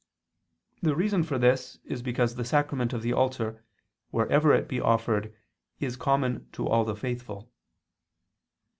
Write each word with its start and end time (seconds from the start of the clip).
The 0.81 0.95
reason 0.95 1.21
for 1.23 1.37
this 1.37 1.77
is 1.85 2.01
because 2.01 2.33
the 2.33 2.43
sacrament 2.43 2.91
of 2.91 3.03
the 3.03 3.13
altar 3.13 3.63
wherever 4.09 4.51
it 4.51 4.67
be 4.67 4.79
offered 4.81 5.31
is 5.79 5.95
common 5.95 6.49
to 6.53 6.67
all 6.67 6.83
the 6.83 6.95
faithful. 6.95 7.51